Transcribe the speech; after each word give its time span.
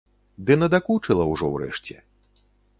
Ды 0.47 0.53
надакучыла 0.61 1.29
ўжо 1.35 1.53
ўрэшце. 1.53 1.95